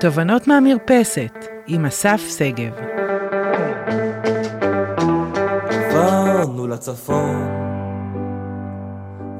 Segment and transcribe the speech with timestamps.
[0.00, 1.34] תובנות מהמרפסת,
[1.66, 2.72] עם אסף שגב.
[5.70, 7.36] עברנו לצפון,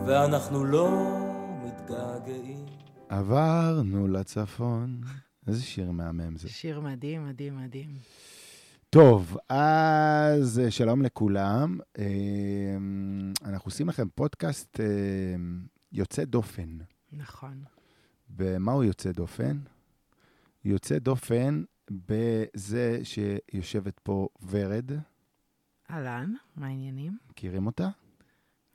[0.06, 1.18] ואנחנו לא
[1.64, 2.66] מתגעגעים.
[3.08, 5.01] עברנו לצפון.
[5.47, 6.49] איזה שיר מהמם זה.
[6.49, 7.90] שיר מדהים, מדהים, מדהים.
[8.90, 11.79] טוב, אז אה, שלום לכולם.
[11.99, 12.04] אה,
[13.45, 14.87] אנחנו עושים לכם פודקאסט אה,
[15.93, 16.79] יוצא דופן.
[17.12, 17.62] נכון.
[18.29, 19.59] במה הוא יוצא דופן?
[20.69, 24.91] יוצא דופן בזה שיושבת פה ורד,
[25.91, 27.19] אהלן, מה העניינים?
[27.31, 27.89] מכירים אותה?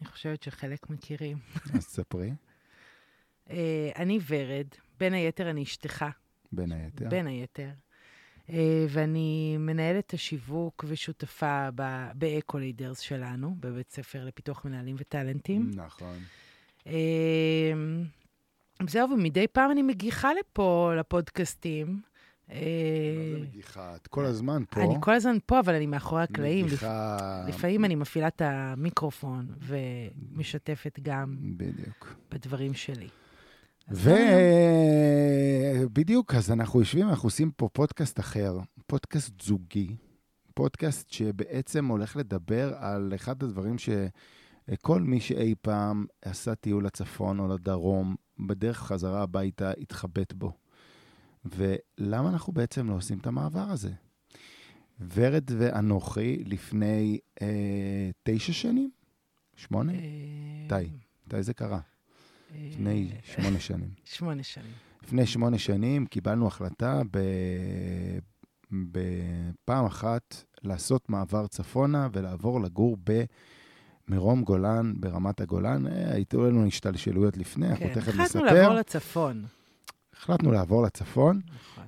[0.02, 1.38] אני חושבת שחלק מכירים.
[1.76, 2.32] אז ספרי,
[3.50, 4.68] אה, אני ורד,
[5.00, 6.06] בין היתר אני אשתך,
[6.52, 7.10] בין היתר.
[7.10, 7.70] בין היתר.
[8.50, 11.70] אה, ואני מנהלת השיווק ושותפה
[12.16, 15.72] באקו-לידרס שלנו, בבית ספר לפיתוח מנהלים וטאלנטים.
[15.76, 16.18] נכון.
[16.88, 17.74] אה,
[18.90, 22.02] זהו, ומדי פעם אני מגיחה לפה, לפודקאסטים.
[22.52, 22.60] אה,
[23.18, 23.96] מה זה מגיחה?
[23.96, 24.82] את כל הזמן פה.
[24.82, 26.66] אני כל הזמן פה, אבל אני מאחורי הקלעים.
[26.66, 27.46] מגיחה...
[27.48, 32.16] לפעמים אני מפעילה את המיקרופון ומשתפת גם בדיוק.
[32.32, 33.08] בדברים שלי.
[35.88, 39.96] ובדיוק, אז אנחנו יושבים, אנחנו עושים פה פודקאסט אחר, פודקאסט זוגי,
[40.54, 47.48] פודקאסט שבעצם הולך לדבר על אחד הדברים שכל מי שאי פעם עשה טיול לצפון או
[47.48, 50.52] לדרום, בדרך חזרה הביתה, התחבט בו.
[51.46, 53.92] ולמה אנחנו בעצם לא עושים את המעבר הזה?
[55.14, 58.92] ורד ואנוכי לפני אה, תשע שנים?
[59.56, 59.94] שמונה?
[59.94, 60.00] אה,
[60.66, 60.90] מתי?
[61.28, 61.80] מתי זה קרה?
[61.80, 63.90] אה, לפני שמונה שנים.
[64.18, 64.74] שמונה שנים.
[65.04, 67.20] לפני שמונה שנים קיבלנו החלטה ב...
[68.72, 72.98] בפעם אחת לעשות מעבר צפונה ולעבור לגור
[74.08, 75.88] במרום גולן, ברמת הגולן.
[75.88, 78.44] אה, הייתו לנו השתלשלויות לפני, אנחנו כן, תכף החלטנו נספר.
[78.44, 79.46] לעבור לצפון.
[80.18, 81.84] החלטנו לעבור לצפון נכון.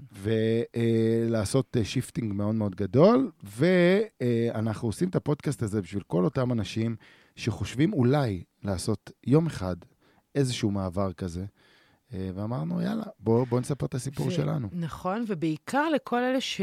[1.26, 6.96] ולעשות shifting מאוד מאוד גדול, ואנחנו עושים את הפודקאסט הזה בשביל כל אותם אנשים
[7.36, 9.76] שחושבים אולי לעשות יום אחד
[10.36, 11.46] איזשהו מעבר כזה.
[12.14, 14.68] אה, ואמרנו, יאללה, בואו בוא נספר את הסיפור ו- שלנו.
[14.72, 16.62] נכון, ובעיקר לכל אלה ש...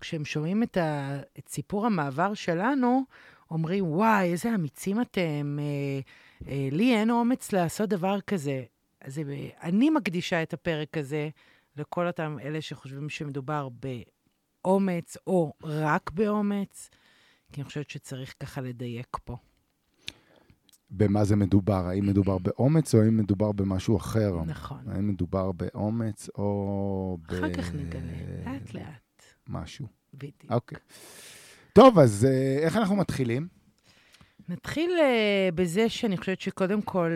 [0.00, 1.20] כשהם שומעים את, ה...
[1.38, 3.04] את סיפור המעבר שלנו,
[3.50, 6.00] אומרים, וואי, איזה אמיצים אתם, אה,
[6.48, 8.64] אה, לי אין אומץ לעשות דבר כזה.
[9.00, 11.28] אז אה, אני מקדישה את הפרק הזה
[11.76, 13.68] לכל אותם אלה שחושבים שמדובר
[14.64, 16.90] באומץ, או רק באומץ,
[17.52, 19.36] כי אני חושבת שצריך ככה לדייק פה.
[20.90, 21.86] במה זה מדובר?
[21.86, 24.44] האם מדובר באומץ או האם מדובר במשהו אחר?
[24.46, 24.88] נכון.
[24.88, 27.34] האם מדובר באומץ או ב...
[27.34, 28.00] אחר כך נגלה,
[28.44, 29.86] לאט-לאט, משהו.
[30.14, 30.52] בדיוק.
[30.52, 30.78] אוקיי.
[31.78, 33.48] טוב, אז אה, איך אנחנו מתחילים?
[34.48, 37.10] נתחיל uh, בזה שאני חושבת שקודם כל,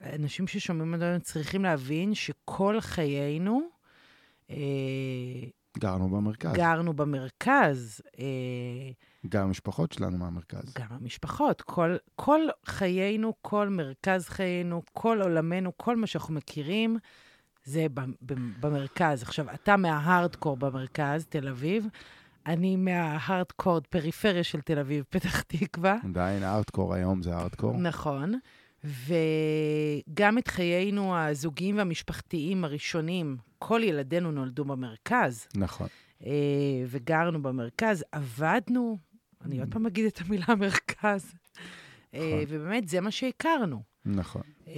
[0.00, 3.60] uh, אנשים ששומעים אותנו צריכים להבין שכל חיינו
[4.48, 4.52] uh,
[5.78, 6.52] גרנו במרכז.
[6.52, 10.74] גרנו במרכז, uh, גם המשפחות שלנו מהמרכז.
[10.78, 16.98] גם המשפחות, כל, כל חיינו, כל מרכז חיינו, כל עולמנו, כל מה שאנחנו מכירים,
[17.64, 17.86] זה
[18.60, 19.22] במרכז.
[19.22, 21.86] עכשיו, אתה מההארדקור במרכז, תל אביב,
[22.46, 25.96] אני מההארדקור, פריפריה של תל אביב, פתח תקווה.
[26.04, 27.76] עדיין הארדקור היום זה הארדקור.
[27.76, 28.34] נכון.
[28.84, 35.86] וגם את חיינו הזוגיים והמשפחתיים הראשונים, כל ילדינו נולדו במרכז, נכון.
[36.26, 36.30] אה,
[36.88, 38.98] וגרנו במרכז, עבדנו,
[39.44, 41.34] אני עוד פעם אגיד את המילה מרכז,
[42.14, 42.38] אה, נכון.
[42.48, 43.82] ובאמת זה מה שהכרנו.
[44.04, 44.42] נכון.
[44.68, 44.72] אה,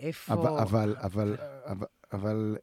[0.00, 0.32] איפה...
[0.32, 2.56] אבל, אבל, אבל, אבל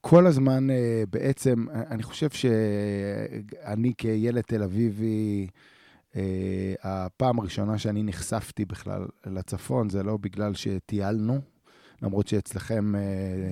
[0.00, 5.46] כל הזמן אה, בעצם, אני חושב שאני כילד תל אביבי,
[6.16, 11.40] אה, הפעם הראשונה שאני נחשפתי בכלל לצפון, זה לא בגלל שטיילנו,
[12.02, 13.00] למרות שאצלכם אה,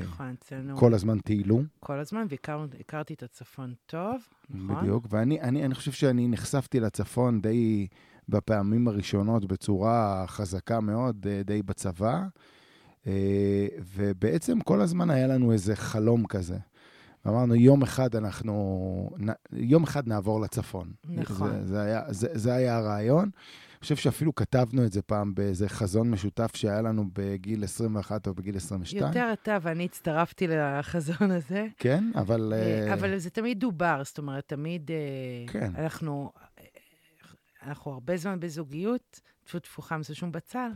[0.00, 1.62] נכון, אצלנו כל הזמן טיילו.
[1.80, 4.16] כל הזמן, והכרתי את הצפון טוב,
[4.50, 4.76] נכון?
[4.76, 7.86] בדיוק, ואני אני, אני חושב שאני נחשפתי לצפון די
[8.28, 12.26] בפעמים הראשונות בצורה חזקה מאוד, אה, די בצבא, אה,
[13.94, 16.56] ובעצם כל הזמן היה לנו איזה חלום כזה.
[17.26, 19.10] אמרנו, יום אחד אנחנו,
[19.52, 20.92] יום אחד נעבור לצפון.
[21.04, 21.50] נכון.
[21.50, 23.30] זה, זה, היה, זה, זה היה הרעיון.
[23.78, 28.34] אני חושב שאפילו כתבנו את זה פעם באיזה חזון משותף שהיה לנו בגיל 21 או
[28.34, 29.02] בגיל 22.
[29.06, 31.66] יותר אתה ואני הצטרפתי לחזון הזה.
[31.76, 32.52] כן, אבל...
[32.56, 35.72] אה, אה, אבל זה תמיד דובר, זאת אומרת, תמיד אה, כן.
[35.78, 36.64] אנחנו, אה,
[37.62, 40.70] אנחנו הרבה זמן בזוגיות, טפו טפו חם זה שום בצל, אה,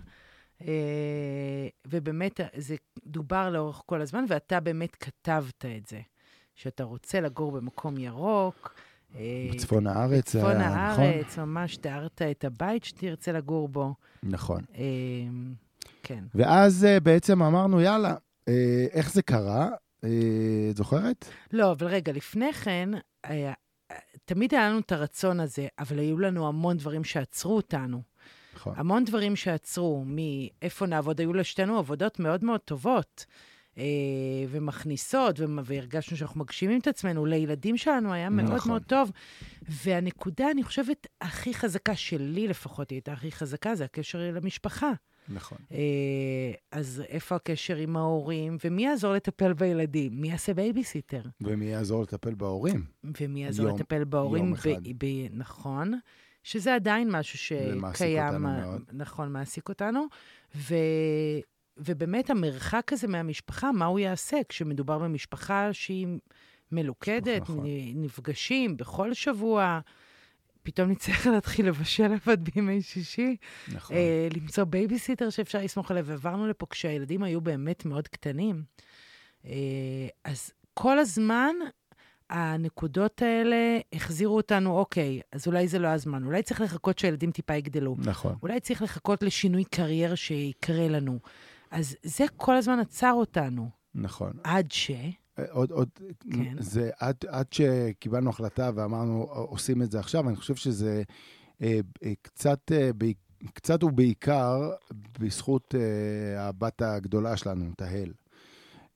[1.87, 2.75] ובאמת זה
[3.07, 6.01] דובר לאורך כל הזמן, ואתה באמת כתבת את זה,
[6.55, 8.75] שאתה רוצה לגור במקום ירוק.
[9.17, 10.37] אה, בצפון הארץ.
[10.37, 11.05] בצפון היה- נכון?
[11.05, 13.95] הארץ, ממש תיארת את הבית שתרצה לגור בו.
[14.23, 14.61] נכון.
[14.75, 14.83] אה,
[16.03, 16.25] כן.
[16.35, 18.15] ואז אה, בעצם אמרנו, יאללה,
[18.49, 19.69] אה, איך זה קרה?
[20.05, 20.09] אה,
[20.71, 21.29] את זוכרת?
[21.53, 22.89] לא, אבל רגע, לפני כן,
[23.25, 23.53] היה,
[24.25, 28.03] תמיד היה לנו את הרצון הזה, אבל היו לנו המון דברים שעצרו אותנו.
[28.55, 28.75] נכון.
[28.77, 33.27] המון דברים שעצרו, מאיפה נעבוד, היו לשתינו עבודות מאוד מאוד טובות.
[33.79, 33.85] אה,
[34.49, 37.27] ומכניסות, ומ- והרגשנו שאנחנו מגשימים את עצמנו.
[37.27, 38.73] לילדים שלנו היה מאוד נכון.
[38.73, 39.11] מאוד טוב.
[39.69, 44.93] והנקודה, אני חושבת, הכי חזקה, שלי לפחות היא הייתה הכי חזקה, זה הקשר למשפחה.
[45.29, 45.59] נכון.
[45.73, 45.79] אה,
[46.73, 50.21] אז איפה הקשר עם ההורים, ומי יעזור לטפל בילדים?
[50.21, 51.23] מי יעשה בייביסיטר?
[51.41, 52.85] ומי יעזור לטפל בהורים?
[53.21, 54.45] ומי יעזור יום- לטפל בהורים?
[54.45, 54.69] יום אחד.
[54.99, 55.93] ב, ב, נכון,
[56.43, 58.83] שזה עדיין משהו זה מעסיק שקיים, אותנו אה, מאוד.
[58.93, 60.07] נכון, מעסיק אותנו.
[60.55, 60.75] ו,
[61.77, 66.07] ובאמת, המרחק הזה מהמשפחה, מה הוא יעשה כשמדובר במשפחה שהיא
[66.73, 67.65] מלוכדת, נכון.
[67.95, 69.81] נפגשים בכל שבוע,
[70.63, 73.37] פתאום נצטרך להתחיל לבשל לבד בימי שישי.
[73.73, 73.97] נכון.
[73.97, 76.07] אה, למצוא בייביסיטר שאפשר לסמוך עליו.
[76.07, 78.63] ועברנו לפה כשהילדים היו באמת מאוד קטנים.
[79.45, 81.55] אה, אז כל הזמן
[82.33, 87.55] הנקודות האלה החזירו אותנו, אוקיי, אז אולי זה לא הזמן, אולי צריך לחכות שהילדים טיפה
[87.55, 87.97] יגדלו.
[87.99, 88.35] נכון.
[88.43, 91.19] אולי צריך לחכות לשינוי קריירה שיקרה לנו.
[91.71, 94.33] אז זה כל הזמן עצר אותנו, נכון.
[94.45, 94.91] עד ש...
[95.39, 95.89] אה, עוד, עוד,
[96.33, 96.55] כן.
[96.59, 101.03] זה עד, עד שקיבלנו החלטה ואמרנו, עושים את זה עכשיו, אני חושב שזה
[101.63, 103.05] אה, אה, קצת, אה, ב,
[103.55, 104.71] קצת ובעיקר
[105.21, 108.13] בזכות אה, הבת הגדולה שלנו, תהל.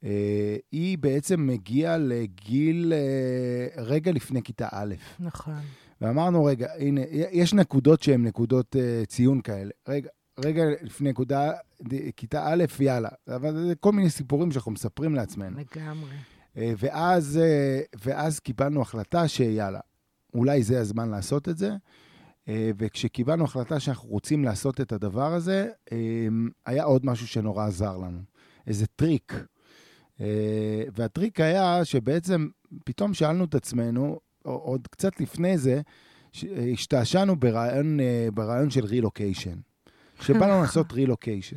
[0.04, 4.94] אה, היא בעצם מגיעה לגיל אה, רגע לפני כיתה א'.
[5.20, 5.60] נכון.
[6.00, 9.70] ואמרנו, רגע, הנה, יש נקודות שהן נקודות uh, ציון כאלה.
[9.88, 10.08] רגע,
[10.44, 11.52] רגע לפני נקודה,
[12.16, 13.08] כיתה א', יאללה.
[13.28, 15.58] אבל זה כל מיני סיפורים שאנחנו מספרים לעצמנו.
[15.58, 16.10] לגמרי.
[16.56, 19.80] אה, ואז, אה, ואז קיבלנו החלטה שיאללה,
[20.34, 21.70] אולי זה הזמן לעשות את זה.
[22.48, 25.98] אה, וכשקיבלנו החלטה שאנחנו רוצים לעשות את הדבר הזה, אה,
[26.66, 28.20] היה עוד משהו שנורא עזר לנו,
[28.66, 29.32] איזה טריק.
[30.20, 32.48] אה, והטריק היה שבעצם
[32.84, 35.80] פתאום שאלנו את עצמנו, עוד קצת לפני זה,
[36.44, 39.58] אה, השתעשענו ברעיון, אה, ברעיון של רילוקיישן.
[40.20, 41.56] שבא לנו לעשות רילוקיישן.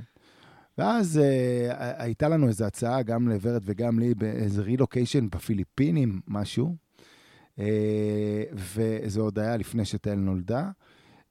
[0.77, 6.75] ואז אה, הייתה לנו איזו הצעה, גם לוורד וגם לי, באיזה רילוקיישן בפיליפינים, משהו.
[7.59, 10.71] אה, וזה עוד היה לפני שתהל נולדה.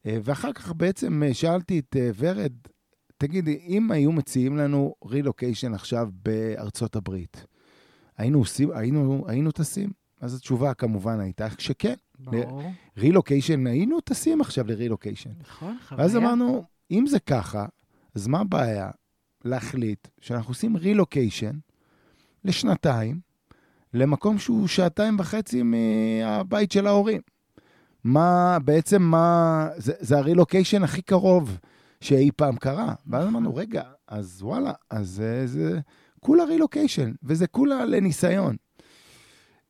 [0.07, 2.53] אה, ואחר כך בעצם שאלתי את אה, ורד,
[3.19, 7.47] תגידי, אם היו מציעים לנו רילוקיישן עכשיו בארצות הברית,
[8.17, 9.91] היינו עושים, היינו, היינו טסים?
[10.21, 11.95] אז התשובה כמובן הייתה שכן.
[12.19, 12.63] ברור.
[12.97, 15.31] רילוקיישן, היינו טסים עכשיו לרילוקיישן.
[15.41, 16.03] נכון, חוויה.
[16.05, 17.67] ואז אמרנו, אם זה ככה,
[18.15, 18.91] אז מה הבעיה
[19.45, 21.59] להחליט שאנחנו עושים רילוקיישן
[22.45, 23.21] לשנתיים,
[23.95, 27.21] למקום שהוא שעתיים וחצי מהבית של ההורים?
[28.05, 31.59] מה, בעצם מה, זה, זה הרילוקיישן הכי קרוב
[32.01, 32.95] שאי פעם קרה.
[33.07, 35.81] ואז אמרנו, רגע, אז וואלה, אז זה,
[36.21, 38.57] כולה רילוקיישן, וזה כולה לניסיון.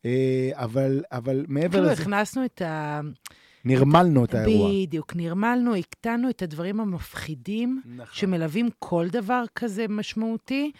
[0.05, 3.01] אה, אבל, אבל מעבר כאילו לזה, הכנסנו את ה...
[3.65, 4.69] נרמלנו את האירוע.
[4.71, 8.13] בדיוק, נרמלנו, הקטנו את הדברים המפחידים נכון.
[8.13, 10.71] שמלווים כל דבר כזה משמעותי,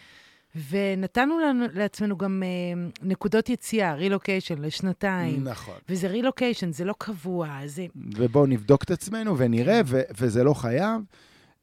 [0.70, 5.44] ונתנו לנו, לעצמנו גם אה, נקודות יציאה, רילוקיישן לשנתיים.
[5.44, 5.74] נכון.
[5.88, 7.86] וזה רילוקיישן, זה לא קבוע, זה...
[8.16, 11.02] ובואו נבדוק את עצמנו ונראה, ו- וזה לא חייב.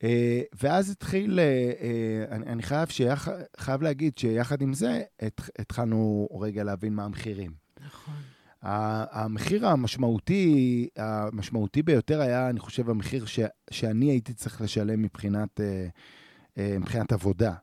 [0.04, 3.28] אה, ואז התחיל, אה, אה, אני, אני חייב, שיח,
[3.58, 7.52] חייב להגיד שיחד עם זה, הת, התחלנו רגע להבין מה המחירים.
[7.86, 8.14] נכון.
[8.62, 13.40] המחיר המשמעותי, המשמעותי ביותר היה, אני חושב, המחיר ש,
[13.72, 15.62] שאני הייתי צריך לשלם מבחינת,
[16.58, 17.54] מבחינת עבודה.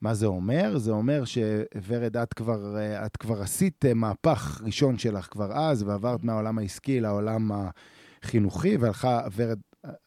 [0.00, 0.78] מה זה אומר?
[0.78, 6.58] זה אומר שוורד, את כבר, את כבר עשית מהפך ראשון שלך כבר אז, ועברת מהעולם
[6.58, 7.50] העסקי לעולם
[8.22, 9.58] החינוכי, והלכה, ורד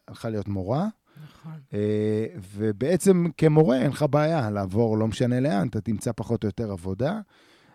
[0.08, 0.88] הלכה להיות מורה.
[1.24, 1.60] נכון.
[1.74, 6.72] אה, ובעצם כמורה אין לך בעיה לעבור, לא משנה לאן, אתה תמצא פחות או יותר
[6.72, 7.20] עבודה.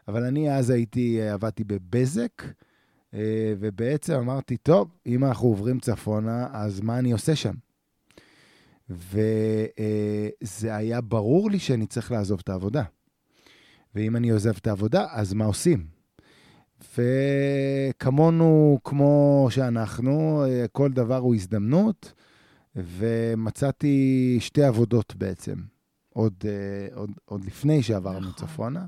[0.08, 2.42] אבל אני אז הייתי, אה, עבדתי בבזק,
[3.14, 7.54] אה, ובעצם אמרתי, טוב, אם אנחנו עוברים צפונה, אז מה אני עושה שם?
[8.90, 12.82] וזה היה ברור לי שאני צריך לעזוב את העבודה.
[13.94, 15.86] ואם אני עוזב את העבודה, אז מה עושים?
[16.98, 22.12] וכמונו, כמו שאנחנו, כל דבר הוא הזדמנות,
[22.76, 25.54] ומצאתי שתי עבודות בעצם,
[26.14, 28.32] עוד, אה, עוד, עוד לפני שעברנו נכון.
[28.32, 28.86] צפונה.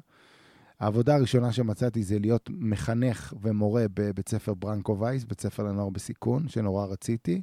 [0.81, 6.49] העבודה הראשונה שמצאתי זה להיות מחנך ומורה בבית ספר ברנקו וייס, בית ספר לנוער בסיכון,
[6.49, 7.43] שנורא רציתי.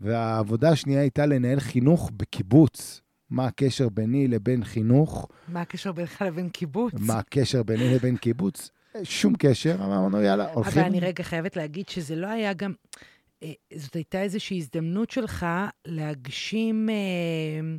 [0.00, 3.00] והעבודה השנייה הייתה לנהל חינוך בקיבוץ.
[3.30, 5.28] מה הקשר ביני לבין חינוך?
[5.48, 6.92] מה הקשר בינך לבין קיבוץ?
[6.98, 8.70] מה הקשר ביני לבין קיבוץ?
[9.02, 10.72] שום קשר, אמרנו, יאללה, הולכים.
[10.82, 12.72] אבל אני רגע חייבת להגיד שזה לא היה גם...
[13.42, 15.46] אה, זאת הייתה איזושהי הזדמנות שלך
[15.84, 16.88] להגשים...
[16.90, 17.76] אה,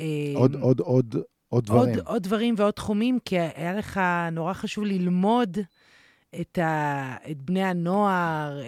[0.00, 1.16] אה, עוד, עוד, עוד,
[1.48, 1.94] עוד דברים.
[1.94, 4.00] עוד, עוד דברים ועוד תחומים, כי היה לך
[4.32, 5.58] נורא חשוב ללמוד
[6.40, 8.60] את, ה, את בני הנוער,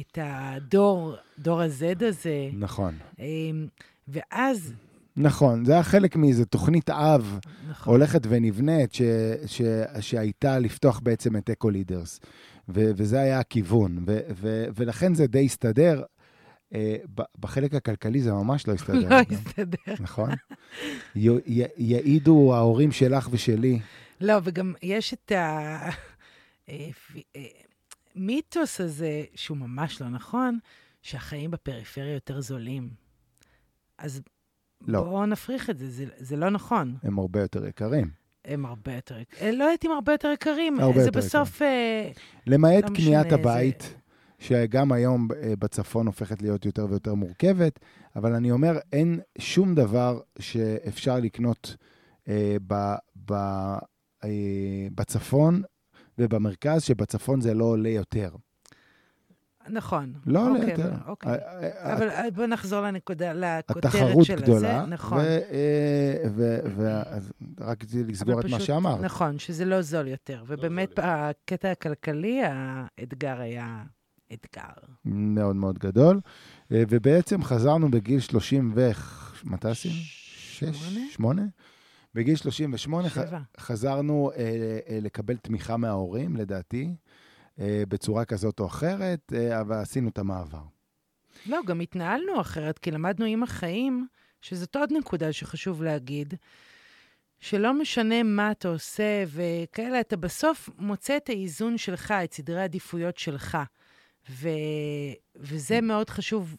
[0.00, 2.50] את הדור, דור ה-Z הזה.
[2.52, 2.94] נכון.
[4.08, 4.74] ואז,
[5.16, 7.38] נכון, זה היה חלק מאיזו תוכנית אב
[7.68, 9.02] נכון, הולכת ונבנית, ש,
[9.46, 9.62] ש,
[10.00, 12.20] שהייתה לפתוח בעצם את אקו לידרס.
[12.68, 16.02] ו, וזה היה הכיוון, ו, ו, ולכן זה די הסתדר.
[16.74, 19.08] אה, ב- בחלק הכלכלי זה ממש לא הסתדר.
[19.08, 19.16] לא.
[19.30, 19.94] הסתדר.
[20.00, 20.30] נכון?
[21.76, 23.80] יעידו ההורים שלך ושלי.
[24.20, 25.32] לא, וגם יש את
[28.14, 30.58] המיתוס הזה, שהוא ממש לא נכון,
[31.02, 32.88] שהחיים בפריפריה יותר זולים.
[33.98, 34.22] אז
[34.86, 35.02] לא.
[35.04, 36.96] בואו נפריך את זה, זה, זה לא נכון.
[37.02, 38.23] הם הרבה יותר יקרים.
[38.44, 40.80] הם הרבה יותר, אה, לא אם הרבה יותר יקרים.
[40.80, 41.62] הרבה זה יותר בסוף...
[41.62, 42.10] אה,
[42.46, 43.94] למעט לא משנה, קניית זה- הבית,
[44.38, 47.80] שגם היום אה, בצפון הופכת להיות יותר ויותר מורכבת,
[48.16, 51.76] אבל אני אומר, אין שום דבר שאפשר לקנות
[52.28, 52.74] אה, ב,
[53.26, 53.32] ב,
[54.24, 54.28] אה,
[54.94, 55.62] בצפון
[56.18, 58.30] ובמרכז, שבצפון זה לא עולה יותר.
[59.68, 60.12] נכון.
[60.26, 60.92] לא עולה אוקיי, יותר.
[61.06, 61.32] אוקיי.
[61.82, 64.90] אבל אה, בואו נחזור לנקודה, לכותרת התחרות של גדולה, הזה.
[64.90, 65.18] נכון.
[67.58, 69.00] ורק רציתי לסגור את מה שאמרת.
[69.00, 70.44] נכון, שזה לא זול יותר.
[70.46, 73.82] ובאמת, בקטע הכלכלי, האתגר היה
[74.32, 74.72] אתגר.
[75.04, 76.20] מאוד מאוד גדול.
[76.72, 78.90] אה, ובעצם חזרנו בגיל 30 ו...
[79.44, 79.94] מתי עשינו?
[79.94, 80.64] שש?
[80.64, 81.00] שמונה?
[81.10, 81.42] שמונה?
[82.14, 83.40] בגיל 38 ח- שבע.
[83.60, 84.38] חזרנו אה,
[84.88, 86.92] אה, לקבל תמיכה מההורים, לדעתי, אה,
[87.58, 90.62] בצורה כזאת או אחרת, אה, אבל עשינו את המעבר.
[91.46, 94.06] לא, גם התנהלנו אחרת, כי למדנו עם החיים,
[94.40, 96.34] שזאת עוד נקודה שחשוב להגיד,
[97.40, 103.18] שלא משנה מה אתה עושה וכאלה, אתה בסוף מוצא את האיזון שלך, את סדרי העדיפויות
[103.18, 103.58] שלך.
[104.30, 104.48] ו...
[105.36, 106.56] וזה מאוד חשוב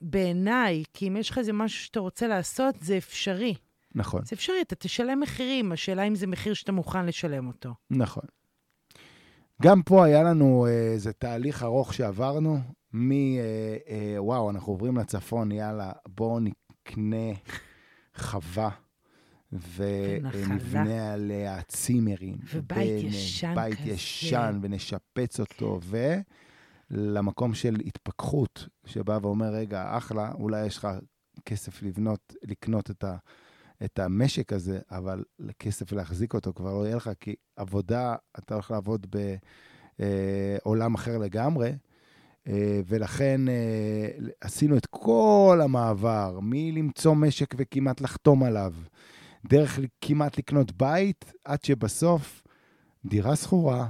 [0.00, 3.54] בעיניי, כי אם יש לך איזה משהו שאתה רוצה לעשות, זה אפשרי.
[3.94, 7.74] נכון, זה אפשרי, אתה תשלם מחירים, השאלה אם זה מחיר שאתה מוכן לשלם אותו.
[7.90, 8.24] נכון.
[9.62, 12.58] גם פה היה לנו אה, איזה תהליך ארוך שעברנו,
[12.92, 13.12] מ...
[13.12, 17.32] אה, אה, וואו, אנחנו עוברים לצפון, יאללה, בואו נקנה
[18.16, 18.70] חווה.
[19.76, 22.36] ונבנה עליה צימרים.
[22.54, 23.90] ובית ישן בית כזה.
[23.90, 25.80] ישן, ונשפץ אותו,
[26.90, 30.88] ולמקום של התפכחות, שבא ואומר, רגע, אחלה, אולי יש לך
[31.44, 33.16] כסף לבנות, לקנות את, ה,
[33.84, 35.24] את המשק הזה, אבל
[35.58, 39.06] כסף להחזיק אותו כבר לא יהיה לך, כי עבודה, אתה הולך לעבוד
[39.98, 41.72] בעולם אחר לגמרי.
[42.48, 44.08] אה, ולכן אה,
[44.40, 48.74] עשינו את כל המעבר, מלמצוא משק וכמעט לחתום עליו,
[49.48, 52.42] דרך כמעט לקנות בית, עד שבסוף
[53.04, 53.88] דירה שכורה,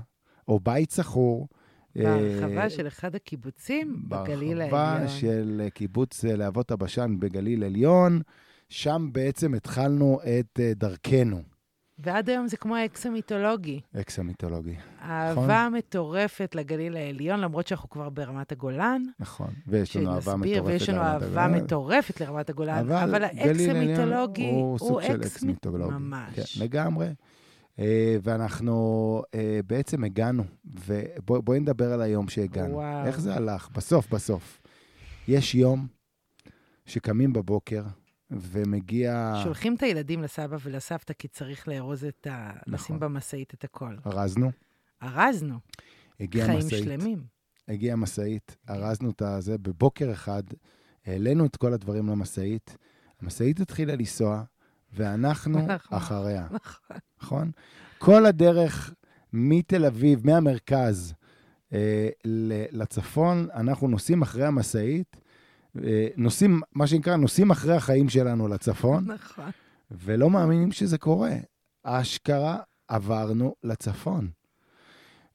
[0.49, 1.49] או בית שכור.
[1.97, 5.09] בהרחבה אה, של אחד הקיבוצים בגליל בהרחבה העליון.
[5.09, 8.21] של קיבוץ אה, להבות הבשן בגליל עליון,
[8.71, 11.43] שם בעצם התחלנו את אה, דרכנו,
[12.05, 13.81] ועד היום זה כמו האקס המיתולוגי.
[14.01, 14.75] אקס המיתולוגי.
[15.03, 19.03] אהבה מטורפת לגליל העליון, למרות שאנחנו כבר ברמת הגולן.
[19.19, 20.67] נכון, ויש לנו אהבה מטורפת.
[20.67, 21.65] ויש לנו לרמת אהבה הגולן.
[21.65, 25.95] מטורפת לרמת הגולן, אבל אבל האקס גליל עליון המיתולוגי הוא סוג של אקס אקס מיתולוגי.
[25.95, 26.59] ממש.
[26.59, 27.09] כן, לגמרי.
[27.79, 30.43] אה, ואנחנו אה, בעצם הגענו,
[30.87, 32.75] ובואי נדבר על היום שהגענו.
[32.75, 33.07] וואו.
[33.07, 33.69] איך זה הלך?
[33.73, 34.61] בסוף, בסוף.
[35.29, 35.87] יש יום
[36.87, 37.83] שקמים בבוקר,
[38.31, 39.35] ומגיע...
[39.43, 42.51] שולחים את הילדים לסבא ולסבתא כי צריך לארוז את ה...
[42.51, 42.75] נכון.
[42.75, 43.97] לשים במשאית את הכל.
[44.07, 44.51] ארזנו,
[45.03, 45.59] ארזנו,
[46.21, 46.85] הגיעה חיים משאית.
[46.85, 47.23] שלמים.
[47.69, 50.43] הגיעה משאית, ארזנו את הזה בבוקר אחד,
[51.07, 52.77] העלינו את כל הדברים למשאית,
[53.21, 54.43] המשאית התחילה לנסוע,
[54.93, 55.99] ואנחנו נכון.
[55.99, 56.97] אחריה, נכון.
[57.23, 57.51] נכון?
[57.99, 58.95] כל הדרך
[59.33, 61.15] מתל אביב, מהמרכז
[61.73, 62.09] אה,
[62.73, 65.17] לצפון, אנחנו נוסעים אחרי המשאית,
[66.17, 69.51] נוסעים, מה שנקרא, נוסעים אחרי החיים שלנו לצפון, נכון.
[69.91, 71.33] ולא מאמינים שזה קורה.
[71.83, 72.59] אשכרה
[72.89, 74.31] עברנו לצפון.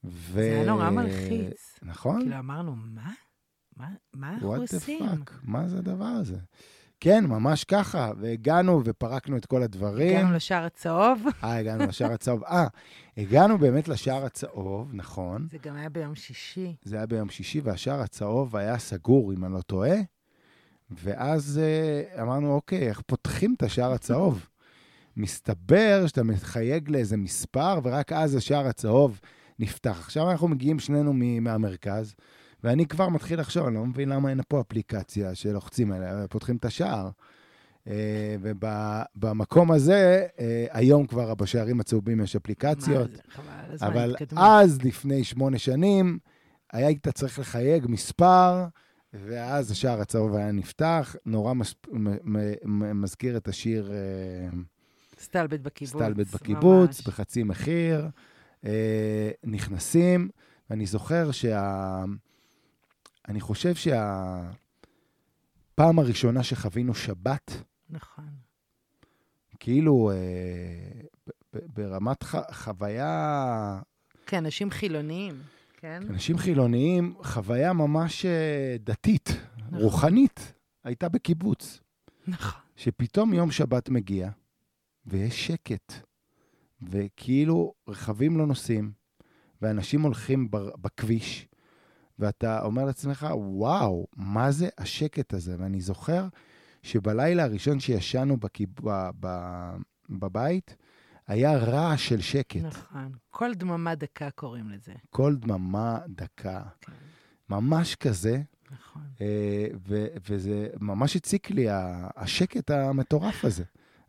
[0.03, 0.33] ו...
[0.33, 1.79] זה היה נורא מלחיץ.
[1.81, 2.21] נכון?
[2.21, 3.11] כאילו אמרנו, מה?
[3.77, 4.99] מה, מה אנחנו what the עושים?
[4.99, 6.37] fuck, מה זה הדבר הזה?
[6.99, 10.17] כן, ממש ככה, והגענו ופרקנו את כל הדברים.
[10.17, 11.25] הגענו לשער הצהוב.
[11.43, 12.43] אה, הגענו לשער הצהוב.
[12.43, 12.67] אה,
[13.17, 15.47] הגענו באמת לשער הצהוב, נכון.
[15.51, 16.75] זה גם היה ביום שישי.
[16.83, 19.95] זה היה ביום שישי, והשער הצהוב היה סגור, אם אני לא טועה.
[20.91, 24.47] ואז אה, אמרנו, אוקיי, איך פותחים את השער הצהוב?
[25.17, 29.19] מסתבר שאתה מחייג לאיזה מספר, ורק אז השער הצהוב
[29.59, 29.99] נפתח.
[29.99, 32.15] עכשיו אנחנו מגיעים שנינו מ- מהמרכז,
[32.63, 36.65] ואני כבר מתחיל לחשוב, אני לא מבין למה אין פה אפליקציה שלוחצים עליה ופותחים את
[36.65, 37.09] השער.
[37.87, 43.09] אה, ובמקום הזה, אה, היום כבר בשערים הצהובים יש אפליקציות.
[43.81, 44.15] אבל.
[44.37, 46.19] אז, לפני שמונה שנים,
[46.73, 48.65] היית צריך לחייג מספר,
[49.19, 51.15] ואז השער הצהוב היה נפתח.
[51.25, 51.75] נורא מס...
[51.91, 52.09] מ...
[52.09, 52.37] מ...
[52.65, 53.01] מ...
[53.01, 54.49] מזכיר את השיר, אה,
[55.19, 55.95] סטלבט בקיבוץ.
[55.95, 57.07] סטלבט בקיבוץ, ממש.
[57.07, 58.09] בחצי מחיר,
[58.65, 60.29] אה, נכנסים,
[60.69, 62.03] ואני זוכר שה...
[63.27, 64.49] אני חושב שהפעם
[65.99, 67.51] הראשונה שחווינו שבת,
[67.89, 68.25] נכון.
[69.59, 70.17] כאילו אה,
[71.53, 73.79] ברמת ח- חוויה,
[74.25, 75.35] כאנשים חילוניים,
[75.85, 76.03] כן?
[76.09, 79.79] אנשים חילוניים, חוויה ממש אה, דתית, נכון.
[79.79, 81.79] רוחנית, הייתה בקיבוץ.
[82.27, 82.61] נכון.
[82.75, 84.29] שפתאום יום שבת מגיע,
[85.05, 85.93] ויש שקט,
[86.81, 88.91] וכאילו רכבים לא נוסעים,
[89.61, 91.47] ואנשים הולכים בכביש,
[92.19, 95.55] ואתה אומר לעצמך, וואו, מה זה השקט הזה?
[95.59, 96.27] ואני זוכר
[96.83, 98.69] שבלילה הראשון שישנו בקיב...
[98.83, 99.09] ב...
[99.19, 99.27] ב...
[100.09, 100.75] בבית,
[101.27, 102.61] היה רעש של שקט.
[102.61, 103.11] נכון.
[103.29, 104.93] כל דממה דקה קוראים לזה.
[105.09, 106.63] כל דממה דקה.
[106.81, 106.91] כן,
[107.49, 108.41] ממש כזה,
[108.71, 109.01] נכון.
[109.21, 111.65] אה, ו- וזה ממש הציק לי,
[112.15, 113.63] השקט המטורף הזה.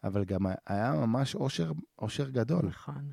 [0.04, 2.66] אבל גם היה ממש אושר, אושר גדול.
[2.66, 3.12] נכון.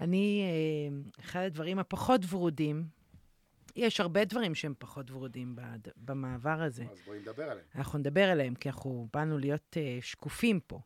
[0.00, 2.86] אני, אה, אחד הדברים הפחות ורודים,
[3.76, 5.56] יש הרבה דברים שהם פחות ורודים
[5.96, 6.84] במעבר הזה.
[6.92, 7.66] אז בואי נדבר עליהם.
[7.74, 10.80] אנחנו נדבר עליהם, כי אנחנו באנו להיות uh, שקופים פה.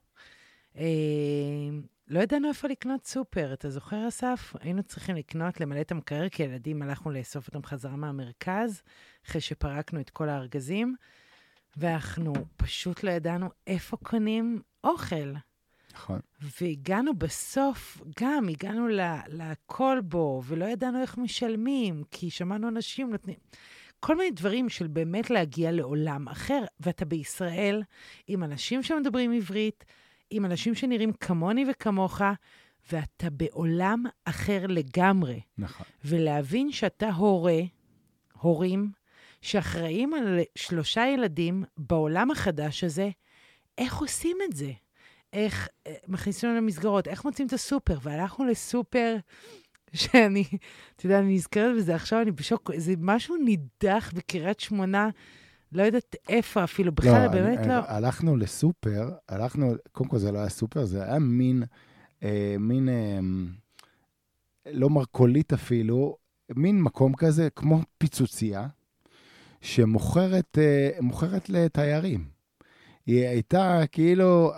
[2.09, 3.53] לא ידענו איפה לקנות סופר.
[3.53, 4.53] אתה זוכר, אסף?
[4.61, 8.83] היינו צריכים לקנות, למלא את המקרר, כי ילדים הלכנו לאסוף אותם חזרה מהמרכז,
[9.27, 10.95] אחרי שפרקנו את כל הארגזים,
[11.77, 15.33] ואנחנו פשוט לא ידענו איפה קונים אוכל.
[15.93, 16.21] נכון.
[16.61, 18.89] והגענו בסוף, גם הגענו
[19.29, 23.37] לקולבו, ולא ידענו איך משלמים, כי שמענו אנשים נותנים...
[24.01, 27.83] כל מיני דברים של באמת להגיע לעולם אחר, ואתה בישראל
[28.27, 29.85] עם אנשים שמדברים עברית,
[30.31, 32.21] עם אנשים שנראים כמוני וכמוך,
[32.93, 35.41] ואתה בעולם אחר לגמרי.
[35.59, 35.87] נכון.
[36.05, 37.61] ולהבין שאתה הורה,
[38.41, 38.91] הורים,
[39.41, 43.11] שאחראים על שלושה ילדים בעולם החדש הזה,
[43.79, 44.73] איך עושים את זה?
[45.33, 47.99] איך אה, מכניסים אותם למסגרות, איך מוצאים את הסופר?
[48.03, 49.17] והלכנו לסופר,
[49.93, 50.45] שאני,
[50.97, 55.11] אתה יודע, אני נזכרת בזה עכשיו, אני בשוק, זה משהו נידח בקריית שמונה,
[55.73, 57.73] לא יודעת איפה אפילו, בכלל, לא, באמת אני- לא.
[57.75, 61.63] הלכנו לסופר, הלכנו, קודם כל זה לא היה סופר, זה היה מין,
[62.23, 63.19] אה, מין, אה,
[64.73, 66.17] לא מרכולית אפילו,
[66.57, 68.67] מין מקום כזה, כמו פיצוצייה,
[69.61, 70.91] שמוכרת אה,
[71.49, 72.25] לתיירים.
[73.07, 74.53] היא הייתה כאילו,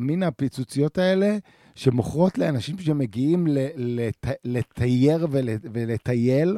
[0.00, 1.36] מין הפיצוציות האלה,
[1.78, 6.56] שמוכרות לאנשים שמגיעים לת- לתייר ול- ולטייל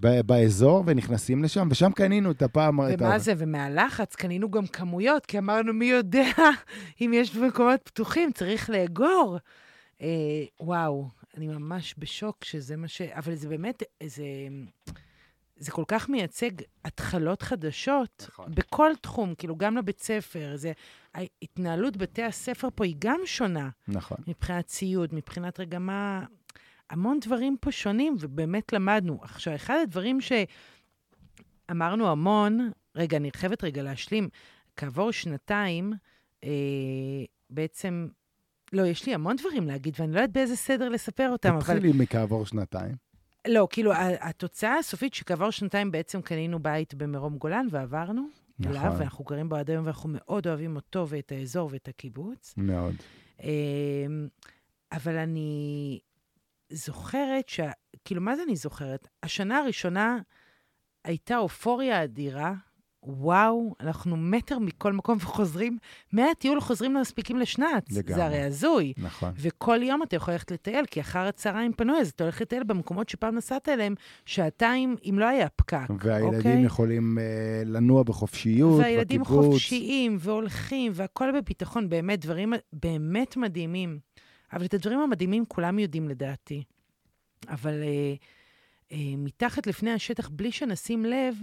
[0.00, 2.80] ב- באזור, ונכנסים לשם, ושם קנינו את הפעם...
[2.80, 6.26] את ומה ה- זה, ומהלחץ קנינו גם כמויות, כי אמרנו, מי יודע
[7.00, 9.38] אם יש מקומות פתוחים, צריך לאגור.
[10.02, 10.08] אה,
[10.60, 13.00] וואו, אני ממש בשוק שזה מה ש...
[13.02, 14.24] אבל זה באמת, זה,
[15.56, 16.50] זה כל כך מייצג
[16.84, 18.46] התחלות חדשות נכון.
[18.54, 20.52] בכל תחום, כאילו, גם לבית ספר.
[20.54, 20.72] זה,
[21.42, 24.18] התנהלות בתי הספר פה היא גם שונה, נכון.
[24.26, 26.24] מבחינת ציוד, מבחינת רגע מה...
[26.90, 29.18] המון דברים פה שונים, ובאמת למדנו.
[29.22, 30.18] עכשיו, אחד הדברים
[31.70, 34.28] שאמרנו המון, רגע, אני חייבת רגע להשלים,
[34.76, 35.92] כעבור שנתיים,
[36.44, 36.50] אה,
[37.50, 38.08] בעצם,
[38.72, 41.60] לא, יש לי המון דברים להגיד, ואני לא יודעת באיזה סדר לספר אותם, אבל...
[41.60, 42.94] תתחילי מכעבור שנתיים.
[43.48, 48.76] לא, כאילו, התוצאה הסופית שכעבור שנתיים בעצם קנינו בית במרום גולן ועברנו נכון.
[48.76, 52.54] אליו, ואנחנו גרים בו עד היום, ואנחנו מאוד אוהבים אותו ואת האזור ואת הקיבוץ.
[52.56, 52.94] מאוד.
[53.42, 54.28] אמ,
[54.92, 56.00] אבל אני
[56.70, 57.60] זוכרת ש...
[58.04, 59.08] כאילו, מה זה אני זוכרת?
[59.22, 60.18] השנה הראשונה
[61.04, 62.54] הייתה אופוריה אדירה.
[63.04, 65.78] וואו, אנחנו מטר מכל מקום וחוזרים,
[66.12, 67.92] מהטיול חוזרים לא מספיקים לשנת.
[67.92, 68.14] לגמרי.
[68.14, 68.92] זה הרי הזוי.
[68.98, 69.32] נכון.
[69.36, 73.08] וכל יום אתה יכול ללכת לטייל, כי אחר הצהריים פנוי, אז אתה הולך לטייל במקומות
[73.08, 73.94] שפעם נסעת אליהם,
[74.26, 76.62] שעתיים, אם לא היה פקק, והילדים אוקיי?
[76.62, 79.46] יכולים אה, לנוע בחופשיות, והילדים בקיבוץ.
[79.46, 83.98] חופשיים והולכים, והכל בביטחון, באמת, דברים באמת מדהימים.
[84.52, 86.62] אבל את הדברים המדהימים כולם יודעים לדעתי.
[87.48, 88.14] אבל אה,
[88.92, 91.36] אה, מתחת לפני השטח, בלי שנשים לב,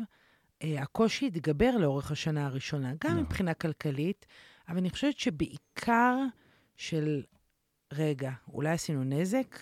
[0.62, 3.20] הקושי התגבר לאורך השנה הראשונה, גם נכון.
[3.20, 4.26] מבחינה כלכלית,
[4.70, 6.18] אבל אני חושבת שבעיקר
[6.78, 7.22] של,
[7.94, 9.56] רגע, אולי עשינו נזק?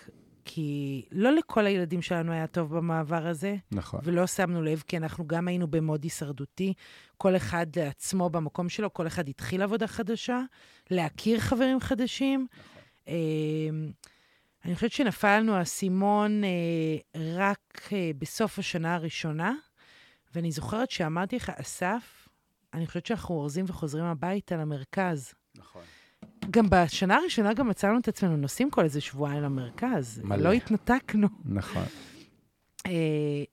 [0.50, 3.56] כי לא לכל הילדים שלנו היה טוב במעבר הזה.
[3.72, 4.00] נכון.
[4.04, 6.74] ולא שמנו לב, כי אנחנו גם היינו במוד הישרדותי.
[7.18, 10.42] כל אחד לעצמו במקום שלו, כל אחד התחיל עבודה חדשה,
[10.92, 12.48] להכיר חברים חדשים.
[13.08, 13.14] אה,
[14.66, 16.50] אני חושבת שנפל לנו האסימון אה,
[17.36, 19.54] רק אה, בסוף השנה הראשונה,
[20.38, 22.28] ואני זוכרת שאמרתי לך, אסף,
[22.74, 25.34] אני חושבת שאנחנו אורזים וחוזרים הביתה למרכז.
[25.58, 25.82] נכון.
[26.52, 30.22] גם בשנה הראשונה גם מצאנו את עצמנו נוסעים כל איזה שבועיים למרכז.
[30.24, 30.44] מלא.
[30.44, 31.28] לא התנתקנו.
[31.46, 31.84] נכון.
[32.86, 32.92] אה,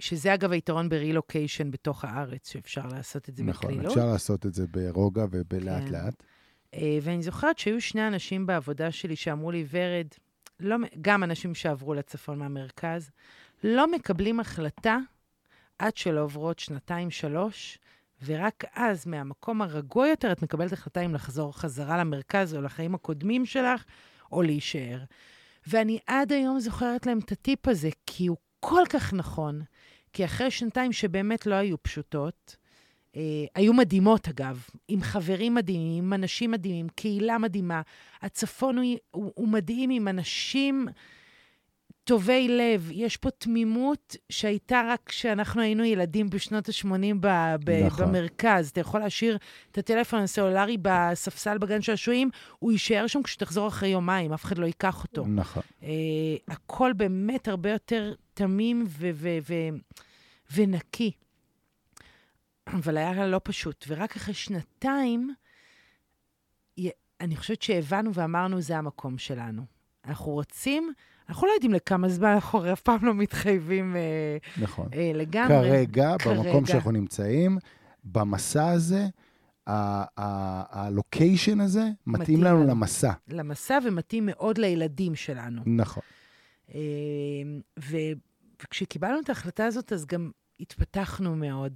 [0.01, 3.71] שזה אגב היתרון ברילוקיישן בתוך הארץ, שאפשר לעשות את זה נכון.
[3.71, 3.93] בקלילות.
[3.93, 5.93] אפשר לעשות את זה ברוגע ובלאט כן.
[5.93, 6.23] לאט.
[6.75, 10.07] אה, ואני זוכרת שהיו שני אנשים בעבודה שלי שאמרו לי, ורד,
[10.61, 13.11] לא, גם אנשים שעברו לצפון מהמרכז,
[13.65, 14.99] לא מקבלים החלטה
[15.79, 17.79] עד שלא עוברות שנתיים-שלוש,
[18.25, 23.47] ורק אז, מהמקום הרגוע יותר, את מקבלת החלטה אם לחזור חזרה למרכז או לחיים הקודמים
[23.47, 23.85] שלך,
[24.33, 24.99] או להישאר.
[25.67, 29.63] ואני עד היום זוכרת להם את הטיפ הזה, כי הוא כל כך נכון.
[30.13, 32.57] כי אחרי שנתיים שבאמת לא היו פשוטות,
[33.17, 37.83] אה, היו מדהימות אגב, עם חברים מדהימים, עם אנשים מדהימים, קהילה מדהימה.
[38.23, 40.89] הצפון הוא, הוא, הוא מדהים עם אנשים
[42.05, 42.89] טובי לב.
[42.93, 48.07] יש פה תמימות שהייתה רק כשאנחנו היינו ילדים בשנות ה-80 ב- ב- נכון.
[48.09, 48.69] במרכז.
[48.69, 49.39] אתה יכול להשאיר
[49.71, 54.67] את הטלפון הסלולרי בספסל בגן שעשועים, הוא יישאר שם כשתחזור אחרי יומיים, אף אחד לא
[54.67, 55.27] ייקח אותו.
[55.27, 55.63] נכון.
[55.83, 55.89] אה,
[56.49, 59.77] הכל באמת הרבה יותר תמים ו- ו- ו-
[60.55, 61.11] ונקי.
[62.67, 63.85] אבל היה לא פשוט.
[63.89, 65.35] ורק אחרי שנתיים,
[67.21, 69.63] אני חושבת שהבנו ואמרנו, זה המקום שלנו.
[70.05, 70.93] אנחנו רוצים,
[71.29, 74.89] אנחנו לא יודעים לכמה זמן, אנחנו אף פעם לא מתחייבים אה, נכון.
[74.95, 75.49] אה, לגמרי.
[75.49, 76.43] כרגע, כרגע.
[76.43, 77.59] במקום שאנחנו נמצאים,
[78.05, 79.07] במסע הזה,
[79.67, 82.71] הלוקיישן הזה מתאים מתאים לנו לנו.
[82.71, 83.13] למסע.
[83.29, 85.63] למסע ומתאים מאוד לילדים שלנו.
[85.67, 86.03] נכון.
[86.75, 86.81] אה,
[87.79, 88.13] ו-
[88.63, 91.73] וכשקיבלנו את ההחלטה הזאת, אז גם התפתחנו מאוד.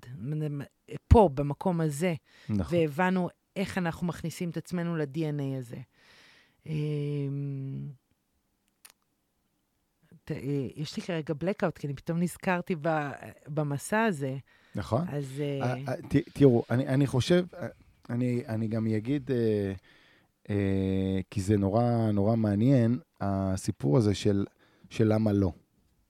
[1.08, 2.14] פה, במקום הזה,
[2.48, 2.78] נכון.
[2.78, 5.76] והבנו איך אנחנו מכניסים את עצמנו ל-DNA הזה.
[10.31, 13.11] אה, אה, יש לי כרגע blackout, כי אני פתאום נזכרתי ב-
[13.49, 14.37] במסע הזה,
[14.75, 15.05] נכון.
[15.09, 15.25] אז...
[15.41, 17.67] אה, אה, אה, תראו, אני, חושב, אה,
[18.49, 19.73] אני, גם אגיד, אה,
[20.51, 24.47] אה, כי זה נורא נורא מעניין, הסיפור הזה של,
[25.01, 25.53] למה לא,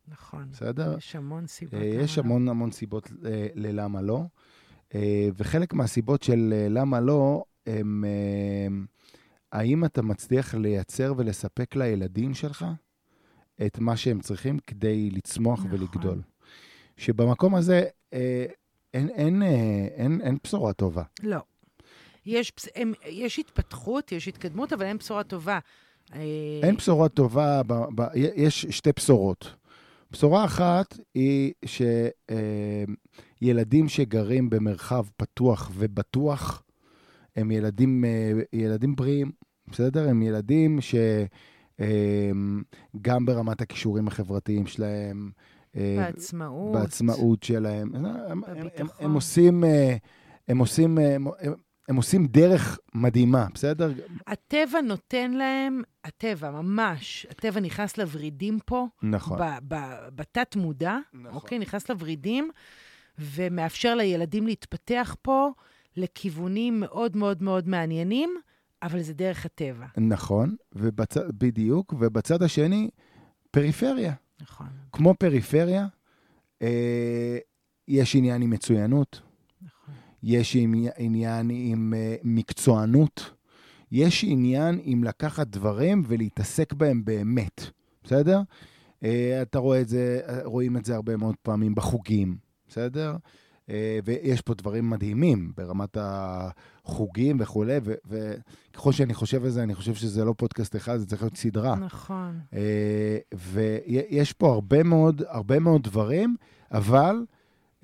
[0.09, 0.49] נכון.
[0.53, 0.95] בסדר?
[0.99, 1.81] יש המון סיבות.
[1.81, 2.23] אה, יש לא.
[2.23, 4.23] המון המון סיבות אה, ללמה לא,
[4.95, 8.77] אה, וחלק מהסיבות של אה, למה לא, הם אה,
[9.53, 12.67] האם אתה מצליח לייצר ולספק לילדים שלך
[13.67, 15.73] את מה שהם צריכים כדי לצמוח נכון.
[15.73, 16.23] ולגדול.
[16.97, 18.47] שבמקום הזה אה,
[18.95, 21.03] אין, אין, אה, אין, אין בשורה טובה.
[21.23, 21.39] לא.
[22.27, 25.59] יש, הם, יש התפתחות, יש התקדמות, אבל אין בשורה טובה.
[26.15, 26.21] אה,
[26.63, 29.55] אין בשורה טובה, ב, ב, יש שתי בשורות.
[30.11, 31.53] בשורה אחת היא
[33.43, 36.63] שילדים שגרים במרחב פתוח ובטוח,
[37.37, 39.33] הם ילדים, אה, ילדים בריאים,
[39.67, 40.09] בסדר?
[40.09, 40.81] הם ילדים
[41.81, 45.31] שגם ברמת הכישורים החברתיים שלהם,
[45.77, 46.73] אה, בעצמאות.
[46.73, 49.05] בעצמאות שלהם, הם, הם, הם, בביטחון.
[49.05, 49.97] הם עושים, אה,
[50.49, 51.55] הם עושים, אה, הם, הם,
[51.89, 53.93] הם עושים דרך מדהימה, בסדר?
[54.27, 59.39] הטבע נותן להם, הטבע, ממש, הטבע נכנס לוורידים פה, נכון.
[60.15, 61.35] בתת-מודע, נכון.
[61.35, 61.59] אוקיי?
[61.59, 62.51] נכנס לוורידים,
[63.19, 65.51] ומאפשר לילדים להתפתח פה
[65.97, 68.35] לכיוונים מאוד מאוד מאוד מעניינים,
[68.83, 69.87] אבל זה דרך הטבע.
[69.97, 71.17] נכון, ובצ...
[71.39, 72.91] בדיוק, ובצד השני,
[73.51, 74.13] פריפריה.
[74.41, 75.87] נכון, כמו פריפריה,
[76.63, 77.39] אה,
[77.89, 79.21] יש עניין עם מצוינות,
[79.63, 79.95] נכון.
[80.23, 83.31] יש עני- עניין עם אה, מקצוענות,
[83.93, 87.61] יש עניין עם לקחת דברים ולהתעסק בהם באמת,
[88.05, 88.41] בסדר?
[89.05, 92.37] אה, אתה רואה את זה, אה, רואים את זה הרבה מאוד פעמים בחוגים,
[92.69, 93.17] בסדר?
[93.71, 97.79] אה, ויש פה דברים מדהימים ברמת החוגים וכולי,
[98.09, 101.77] וככל שאני חושב על זה, אני חושב שזה לא פודקאסט אחד, זה צריך להיות סדרה.
[101.77, 102.39] נכון.
[102.55, 106.37] אה, ויש פה הרבה מאוד, הרבה מאוד דברים,
[106.73, 107.17] אבל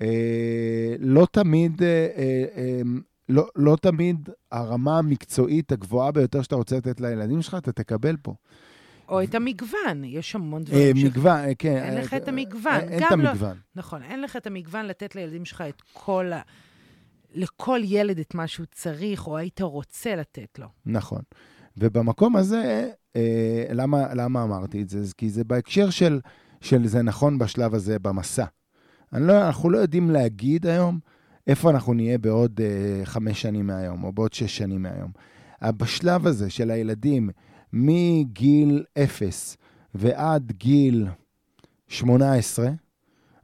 [0.01, 2.81] אה, לא תמיד, אה,
[3.29, 8.33] לא, לא תמיד הרמה המקצועית הגבוהה ביותר שאתה רוצה לתת לילדים שלך, אתה תקבל פה.
[9.09, 10.95] או את המגוון, יש המון אה, דברים.
[11.05, 11.77] מגוון, אה, כן.
[11.77, 13.57] אין אה, לך את המגוון, אין- את לא- המגוון.
[13.75, 16.41] נכון, אין לך את המגוון לתת לילדים שלך את כל ה...
[17.33, 20.67] לכל ילד את מה שהוא צריך, או היית רוצה לתת לו.
[20.85, 21.21] נכון.
[21.77, 22.91] ובמקום הזה,
[23.73, 24.99] למה, למה אמרתי את זה?
[25.17, 26.19] כי זה בהקשר של,
[26.61, 28.45] של זה נכון בשלב הזה במסע.
[29.13, 30.99] לא, אנחנו לא יודעים להגיד היום
[31.47, 35.11] איפה אנחנו נהיה בעוד אה, חמש שנים מהיום, או בעוד שש שנים מהיום.
[35.63, 37.29] בשלב הזה של הילדים,
[37.75, 39.57] מגיל אפס
[39.95, 41.07] ועד גיל
[41.87, 42.69] 18,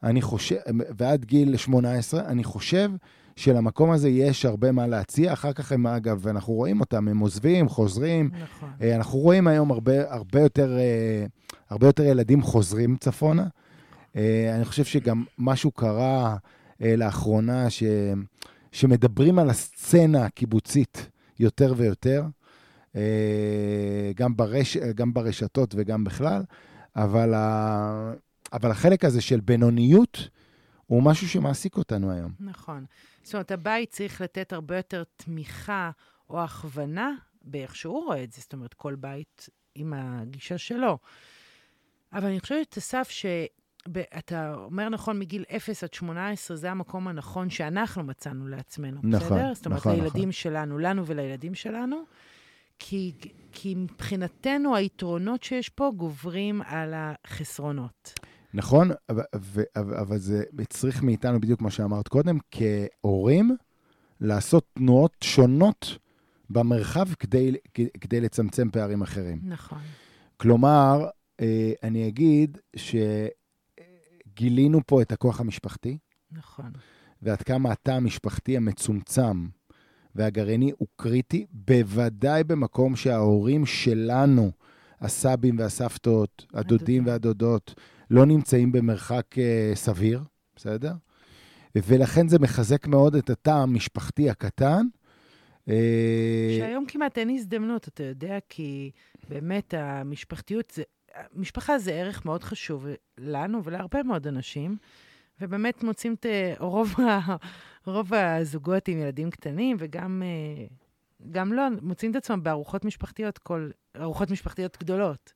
[0.03, 0.55] אני חושב,
[0.97, 2.91] ועד גיל 18, אני חושב
[3.35, 5.33] שלמקום הזה יש הרבה מה להציע.
[5.33, 8.29] אחר כך הם, אגב, ואנחנו רואים אותם, הם עוזבים, חוזרים.
[8.43, 8.69] נכון.
[8.81, 11.25] אה, אנחנו רואים היום הרבה, הרבה, יותר, אה,
[11.69, 13.47] הרבה יותר ילדים חוזרים צפונה.
[14.15, 16.35] אה, אני חושב שגם משהו קרה
[16.79, 17.83] לאחרונה, ש,
[18.71, 22.23] שמדברים על הסצנה הקיבוצית יותר ויותר,
[24.15, 26.43] גם, ברש, גם ברשתות וגם בכלל,
[26.95, 28.13] אבל, ה,
[28.53, 30.29] אבל החלק הזה של בינוניות
[30.85, 32.31] הוא משהו שמעסיק אותנו היום.
[32.39, 32.85] נכון.
[33.23, 35.91] זאת אומרת, הבית צריך לתת הרבה יותר תמיכה
[36.29, 40.97] או הכוונה באיך שהוא רואה את זה, זאת אומרת, כל בית עם הגישה שלו.
[42.13, 48.03] אבל אני חושבת, אסף, שאתה אומר נכון, מגיל 0 עד 18, זה המקום הנכון שאנחנו
[48.03, 49.53] מצאנו לעצמנו, נכון, בסדר?
[49.53, 50.31] זאת אומרת, נכון, לילדים נכון.
[50.31, 52.03] שלנו, לנו ולילדים שלנו.
[52.83, 53.13] כי,
[53.51, 58.13] כי מבחינתנו היתרונות שיש פה גוברים על החסרונות.
[58.53, 63.57] נכון, אבל, אבל זה צריך מאיתנו בדיוק מה שאמרת קודם, כהורים,
[64.21, 65.97] לעשות תנועות שונות
[66.49, 67.55] במרחב כדי,
[68.01, 69.39] כדי לצמצם פערים אחרים.
[69.43, 69.81] נכון.
[70.37, 71.07] כלומר,
[71.41, 72.57] אה, אני אגיד
[74.35, 75.97] שגילינו פה את הכוח המשפחתי,
[76.31, 76.71] נכון.
[77.21, 79.47] ועד כמה התא המשפחתי המצומצם
[80.15, 84.51] והגרעיני הוא קריטי, בוודאי במקום שההורים שלנו,
[85.01, 87.05] הסבים והסבתות, הדודים.
[87.05, 87.73] והדודות,
[88.11, 90.21] לא נמצאים במרחק אה, סביר,
[90.55, 90.93] בסדר?
[91.75, 94.85] ולכן זה מחזק מאוד את התא המשפחתי הקטן.
[95.69, 98.91] אה, שהיום כמעט אין הזדמנות, אתה יודע, כי
[99.29, 100.83] באמת המשפחתיות, זה,
[101.35, 102.85] משפחה זה ערך מאוד חשוב
[103.17, 104.77] לנו ולהרבה מאוד אנשים,
[105.41, 106.25] ובאמת מוצאים את
[106.59, 107.35] רוב, ה,
[107.85, 110.65] רוב הזוגות עם ילדים קטנים, וגם אה,
[111.31, 115.33] גם לא, מוצאים את עצמם בארוחות משפחתיות, כל, ארוחות משפחתיות גדולות.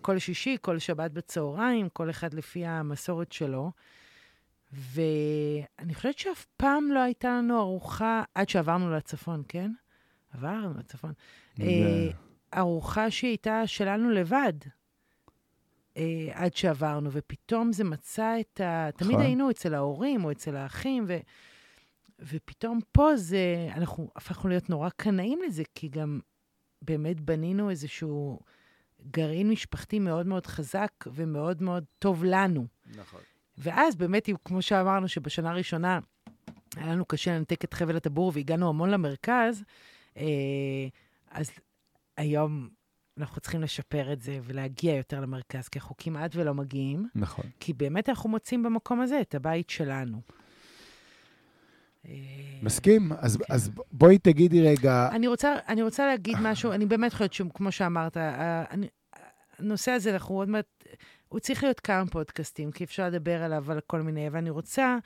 [0.00, 3.70] כל שישי, כל שבת בצהריים, כל אחד לפי המסורת שלו.
[4.72, 9.70] ואני חושבת שאף פעם לא הייתה לנו ארוחה, עד שעברנו לצפון, כן?
[10.34, 11.12] עברנו לצפון.
[11.60, 12.08] אה,
[12.56, 14.52] ארוחה שהייתה שלנו לבד,
[15.96, 18.88] אה, עד שעברנו, ופתאום זה מצא את ה...
[18.96, 19.26] תמיד נכון.
[19.26, 21.18] היינו אצל ההורים או אצל האחים, ו...
[22.20, 26.20] ופתאום פה זה, אנחנו הפכנו להיות נורא קנאים לזה, כי גם
[26.82, 28.40] באמת בנינו איזשהו
[29.10, 32.66] גרעין משפחתי מאוד מאוד חזק ומאוד מאוד טוב לנו.
[32.96, 33.20] נכון.
[33.58, 35.98] ואז באמת, כמו שאמרנו, שבשנה הראשונה
[36.76, 39.64] היה לנו קשה לנתק את חבל הטבור והגענו המון למרכז,
[40.16, 40.24] אה,
[41.30, 41.50] אז
[42.16, 42.68] היום
[43.18, 47.44] אנחנו צריכים לשפר את זה ולהגיע יותר למרכז, כי אנחנו כמעט ולא מגיעים, נכון.
[47.60, 50.20] כי באמת אנחנו מוצאים במקום הזה את הבית שלנו.
[52.08, 52.12] אה,
[52.62, 53.12] מסכים?
[53.18, 53.44] אז, כן.
[53.54, 58.16] אז בואי תגידי רגע, אני רוצה, אני רוצה להגיד משהו, אני באמת חושבת שכמו שאמרת,
[58.16, 58.88] ה- אני-
[59.58, 60.66] הנושא הזה, אנחנו עוד מעט,
[61.28, 64.98] הוא צריך להיות כמה פודקאסטים, כי אפשר לדבר עליו על כל מיני, ואני רוצה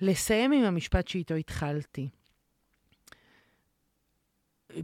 [0.00, 2.08] לסיים עם המשפט שאיתו התחלתי.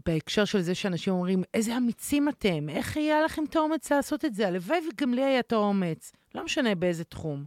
[0.06, 4.34] בהקשר של זה שאנשים אומרים, איזה אמיצים אתם, איך יהיה לכם את האומץ לעשות את
[4.34, 4.48] זה?
[4.48, 7.44] הלוואי וגם לי היה את האומץ, לא משנה באיזה תחום.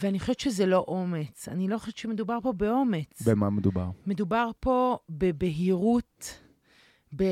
[0.00, 3.22] ואני חושבת שזה לא אומץ, אני לא חושבת שמדובר פה באומץ.
[3.26, 3.86] במה מדובר?
[4.06, 6.40] מדובר פה בבהירות,
[7.16, 7.24] ב...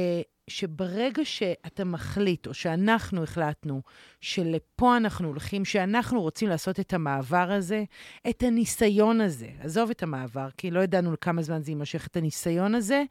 [0.49, 3.83] שברגע שאתה מחליט, או שאנחנו החלטנו,
[4.21, 7.85] שלפה אנחנו הולכים, שאנחנו רוצים לעשות את המעבר הזה,
[8.29, 12.75] את הניסיון הזה, עזוב את המעבר, כי לא ידענו לכמה זמן זה יימשך, את הניסיון
[12.75, 13.05] הזה,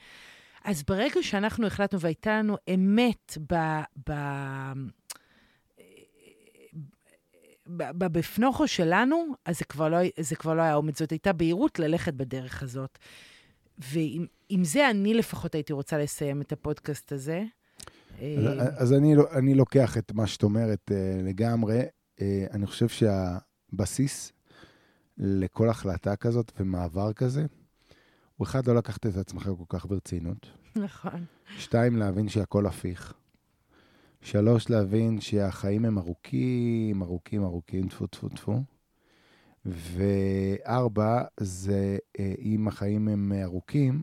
[0.66, 3.56] אז ברגע שאנחנו החלטנו והייתה לנו אמת ב...
[4.10, 4.14] ב...
[7.98, 12.14] בפנוכו שלנו, אז זה כבר, לא, זה כבר לא היה אומץ, זאת הייתה בהירות ללכת
[12.14, 13.00] בדרך הזאת.
[13.78, 17.44] ועם עם זה אני לפחות הייתי רוצה לסיים את הפודקאסט הזה.
[18.20, 18.24] אז,
[18.78, 21.82] אז אני, לא- אני לוקח את מה שאת אומרת אה, לגמרי.
[22.22, 24.32] אה, אני חושב שהבסיס
[25.18, 27.46] לכל החלטה כזאת ומעבר כזה,
[28.38, 30.48] הוא אחד, לא לקחת את עצמך כל כך ברצינות.
[30.76, 31.26] נכון.
[31.58, 33.14] שתיים, להבין שהכל הפיך.
[34.22, 38.64] שלוש, להבין שהחיים הם ארוכים, ארוכים, ארוכים, טפו, טפו, טפו.
[39.66, 44.02] וארבע, זה אה, אם החיים הם ארוכים,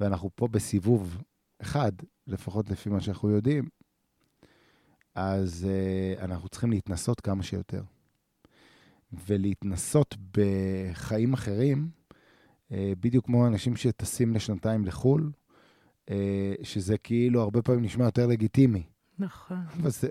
[0.00, 1.22] ואנחנו פה בסיבוב
[1.62, 1.92] אחד,
[2.26, 3.68] לפחות לפי מה שאנחנו יודעים,
[5.14, 7.82] אז אה, אנחנו צריכים להתנסות כמה שיותר.
[9.26, 12.03] ולהתנסות בחיים אחרים, אה,
[13.00, 15.30] בדיוק כמו אנשים שטסים לשנתיים לחו"ל,
[16.10, 18.82] אה, שזה כאילו הרבה פעמים נשמע יותר לגיטימי.
[19.18, 19.56] נכון.
[19.80, 20.08] אבל זה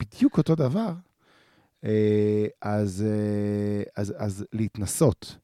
[0.00, 0.92] בדיוק אותו דבר.
[1.84, 5.36] אה, אז, אה, אז, אז להתנסות.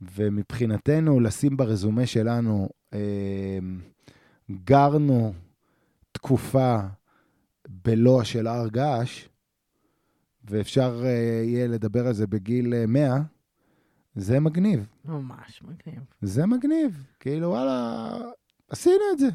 [0.00, 3.58] ומבחינתנו, לשים ברזומה שלנו, אה,
[4.64, 5.32] גרנו
[6.12, 6.78] תקופה
[7.68, 9.28] בלוע של הר געש,
[10.44, 13.18] ואפשר אה, יהיה לדבר על זה בגיל אה, 100,
[14.16, 14.86] זה מגניב.
[15.04, 16.02] ממש מגניב.
[16.22, 17.04] זה מגניב.
[17.20, 18.18] כאילו, וואלה,
[18.68, 19.28] עשינו את זה.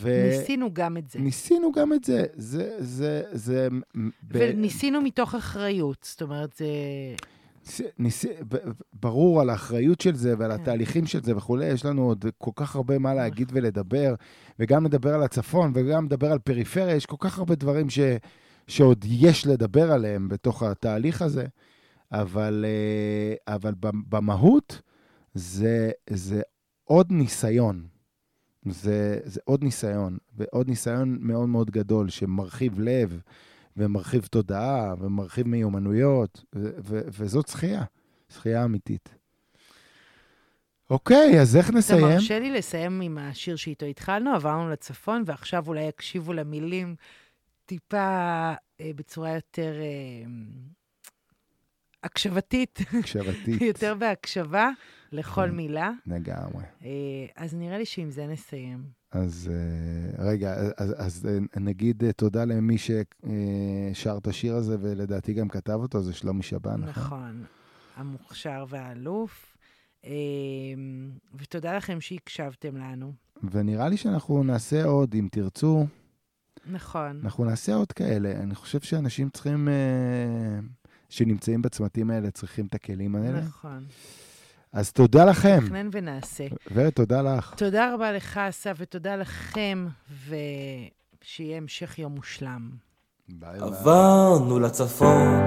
[0.00, 0.28] ו...
[0.30, 1.18] ניסינו גם את זה.
[1.18, 2.24] ניסינו גם את זה.
[2.34, 3.68] זה, זה, זה...
[3.94, 6.06] ב- וניסינו מתוך אחריות.
[6.10, 6.66] זאת אומרת, זה...
[7.66, 8.24] ניס- ניס...
[8.48, 8.56] ב-
[8.92, 10.62] ברור על האחריות של זה ועל כן.
[10.62, 14.14] התהליכים של זה וכולי, יש לנו עוד כל כך הרבה מה להגיד ולדבר,
[14.58, 17.98] וגם לדבר על הצפון וגם לדבר על פריפריה, יש כל כך הרבה דברים ש...
[18.68, 21.46] שעוד יש לדבר עליהם בתוך התהליך הזה,
[22.20, 24.80] אבל, אה, אבל במ- במהות
[25.34, 26.42] זה, זה
[26.84, 27.86] עוד ניסיון.
[28.68, 33.20] זה, זה עוד ניסיון, ועוד ניסיון מאוד מאוד גדול שמרחיב לב,
[33.76, 37.84] ומרחיב תודעה, ומרחיב מיומנויות, ו- ו- וזאת זכייה,
[38.30, 39.14] זכייה אמיתית.
[40.90, 42.00] אוקיי, אז איך אתה נסיים?
[42.04, 46.94] מרשה לי לסיים עם השיר שאיתו התחלנו, עברנו לצפון, ועכשיו אולי יקשיבו למילים
[47.66, 47.98] טיפה
[48.80, 50.30] אה, בצורה יותר אה,
[52.04, 54.70] הקשבתית, הקשבתית, יותר בהקשבה
[55.12, 55.50] לכל כן.
[55.50, 55.90] מילה.
[56.06, 56.64] לגמרי.
[56.84, 56.90] אה,
[57.36, 58.84] אז נראה לי שעם זה נסיים.
[59.12, 65.48] אז אה, רגע, אז, אז אה, נגיד תודה למי ששר את השיר הזה, ולדעתי גם
[65.48, 66.88] כתב אותו, זה שלומי שבן, נכון?
[66.88, 67.44] נכון,
[67.96, 69.56] המוכשר והאלוף.
[71.34, 73.12] ותודה לכם שהקשבתם לנו.
[73.50, 75.86] ונראה לי שאנחנו נעשה עוד, אם תרצו,
[76.66, 77.20] נכון.
[77.24, 78.32] אנחנו נעשה עוד כאלה.
[78.32, 80.58] אני חושב שאנשים צריכים, אה,
[81.14, 83.40] שנמצאים בצמתים האלה, צריכים את הכלים האלה.
[83.40, 83.84] נכון.
[84.72, 86.46] אז תודה לכם, תכנן ונעשה.
[86.74, 87.54] ותודה לך.
[87.56, 89.86] תודה רבה לך, אסף, ותודה לכם,
[90.28, 92.70] ושיהיה המשך יום מושלם.
[93.28, 95.40] ביי עברנו לצפון,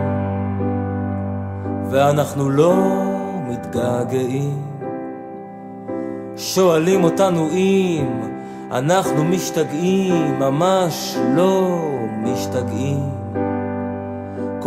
[1.91, 2.75] ואנחנו לא
[3.49, 4.63] מתגעגעים.
[6.37, 8.21] שואלים אותנו אם
[8.71, 11.81] אנחנו משתגעים, ממש לא
[12.23, 13.16] משתגעים.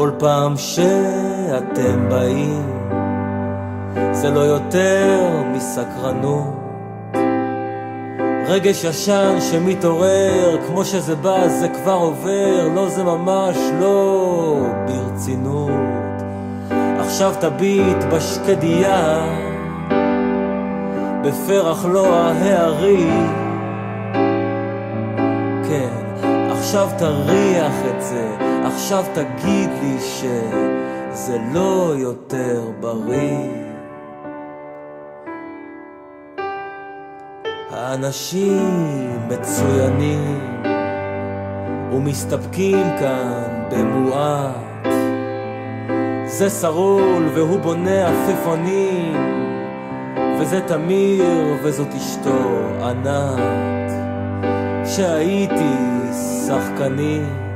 [0.00, 2.70] כל פעם שאתם באים,
[4.12, 6.54] זה לא יותר מסקרנות.
[8.46, 15.70] רגש ישן שמתעורר, כמו שזה בא זה כבר עובר, לא זה ממש לא ברצינות.
[16.98, 19.26] עכשיו תביט בשקדיה,
[21.24, 23.32] בפרח לא ההרים.
[25.68, 33.60] כן, עכשיו תריח את זה, עכשיו תגיד לי שזה לא יותר בריא.
[37.70, 40.62] האנשים מצוינים
[41.92, 44.86] ומסתפקים כאן במועט.
[46.26, 49.16] זה סרול והוא בונה עפיפונים,
[50.40, 52.40] וזה תמיר וזאת אשתו
[52.82, 53.90] ענת.
[54.86, 55.74] שהייתי
[56.46, 57.49] שחקנית,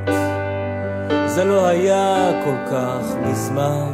[1.25, 3.91] זה לא היה כל כך מזמן.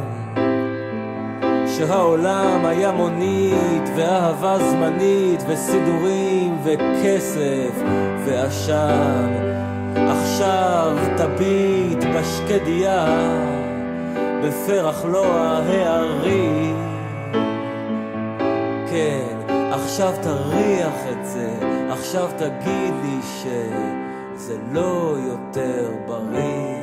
[1.76, 7.82] שהעולם היה מונית ואהבה זמנית וסידורים וכסף
[8.24, 9.52] ועשן.
[9.96, 13.06] עכשיו תביט בשקדיה
[14.44, 16.76] בפרח לא ההרים
[18.90, 21.50] כן, עכשיו תריח את זה
[21.90, 26.81] עכשיו תגיד לי שזה לא יותר בריא